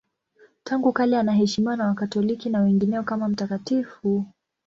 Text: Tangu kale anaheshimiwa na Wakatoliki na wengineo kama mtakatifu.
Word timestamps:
Tangu 0.63 0.91
kale 0.93 1.17
anaheshimiwa 1.17 1.75
na 1.77 1.87
Wakatoliki 1.87 2.49
na 2.49 2.61
wengineo 2.61 3.03
kama 3.03 3.27
mtakatifu. 3.29 4.25